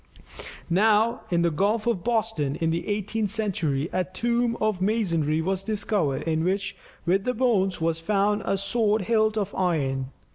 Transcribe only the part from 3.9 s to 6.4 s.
a tomb of masonry was discovered,